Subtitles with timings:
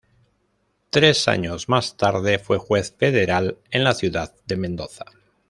[0.89, 5.05] Tres años más tarde fue juez federal en la ciudad de Mendoza.